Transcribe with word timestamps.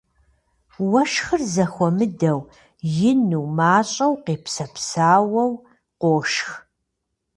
Уэшхыр 0.91 1.41
зэхуэмыдэу, 1.53 2.39
ину, 3.09 3.43
мащӀэу, 3.57 4.13
къепсэпсауэу, 4.25 5.53
къошх. 5.99 6.49